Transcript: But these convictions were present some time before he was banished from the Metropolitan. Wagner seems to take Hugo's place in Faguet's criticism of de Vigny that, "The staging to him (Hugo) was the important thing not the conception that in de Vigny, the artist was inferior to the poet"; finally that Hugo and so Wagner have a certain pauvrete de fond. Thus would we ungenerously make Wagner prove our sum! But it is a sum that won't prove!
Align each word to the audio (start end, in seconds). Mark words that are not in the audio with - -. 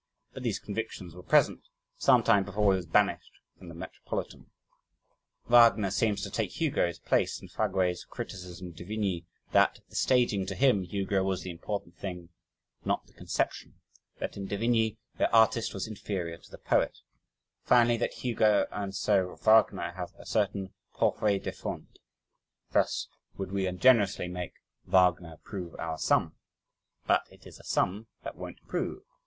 But 0.33 0.41
these 0.41 0.57
convictions 0.57 1.13
were 1.13 1.21
present 1.21 1.61
some 1.95 2.23
time 2.23 2.43
before 2.43 2.73
he 2.73 2.77
was 2.77 2.87
banished 2.87 3.33
from 3.55 3.69
the 3.69 3.75
Metropolitan. 3.75 4.49
Wagner 5.47 5.91
seems 5.91 6.23
to 6.23 6.31
take 6.31 6.59
Hugo's 6.59 6.97
place 6.97 7.39
in 7.39 7.49
Faguet's 7.49 8.03
criticism 8.05 8.69
of 8.69 8.75
de 8.75 8.83
Vigny 8.83 9.27
that, 9.51 9.79
"The 9.89 9.95
staging 9.95 10.47
to 10.47 10.55
him 10.55 10.81
(Hugo) 10.85 11.21
was 11.23 11.43
the 11.43 11.51
important 11.51 11.97
thing 11.99 12.29
not 12.83 13.05
the 13.05 13.13
conception 13.13 13.75
that 14.17 14.35
in 14.35 14.47
de 14.47 14.57
Vigny, 14.57 14.97
the 15.19 15.31
artist 15.31 15.71
was 15.71 15.85
inferior 15.85 16.39
to 16.39 16.49
the 16.49 16.57
poet"; 16.57 16.97
finally 17.61 17.97
that 17.97 18.13
Hugo 18.23 18.65
and 18.71 18.95
so 18.95 19.35
Wagner 19.43 19.91
have 19.91 20.15
a 20.17 20.25
certain 20.25 20.73
pauvrete 20.95 21.43
de 21.43 21.51
fond. 21.51 21.99
Thus 22.71 23.07
would 23.37 23.51
we 23.51 23.67
ungenerously 23.67 24.27
make 24.29 24.55
Wagner 24.87 25.37
prove 25.43 25.75
our 25.75 25.99
sum! 25.99 26.33
But 27.05 27.27
it 27.29 27.45
is 27.45 27.59
a 27.59 27.63
sum 27.63 28.07
that 28.23 28.35
won't 28.35 28.65
prove! 28.67 29.03